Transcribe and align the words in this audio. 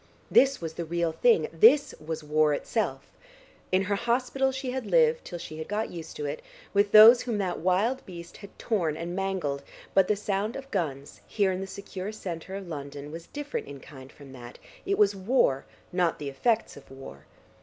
This 0.31 0.59
was 0.59 0.73
the 0.73 0.83
real 0.83 1.11
thing: 1.11 1.47
this 1.53 1.93
was 2.03 2.23
war 2.23 2.55
itself. 2.55 3.11
In 3.71 3.83
her 3.83 3.93
hospital 3.93 4.51
she 4.51 4.71
had 4.71 4.87
lived, 4.87 5.23
till 5.23 5.37
she 5.37 5.59
had 5.59 5.67
got 5.67 5.91
used 5.91 6.15
to 6.15 6.25
it, 6.25 6.41
with 6.73 6.91
those 6.91 7.21
whom 7.21 7.37
that 7.37 7.59
wild 7.59 8.03
beast 8.07 8.37
had 8.37 8.57
torn 8.57 8.97
and 8.97 9.15
mangled, 9.15 9.61
but 9.93 10.07
the 10.07 10.15
sound 10.15 10.55
of 10.55 10.71
guns, 10.71 11.21
here 11.27 11.51
in 11.51 11.61
the 11.61 11.67
secure 11.67 12.11
centre 12.11 12.55
of 12.55 12.67
London, 12.67 13.11
was 13.11 13.27
different 13.27 13.67
in 13.67 13.79
kind 13.79 14.11
from 14.11 14.33
that; 14.33 14.57
it 14.87 14.97
was 14.97 15.15
war, 15.15 15.65
not 15.91 16.17
the 16.17 16.29
effects 16.29 16.75
of 16.75 16.89
war. 16.89 17.27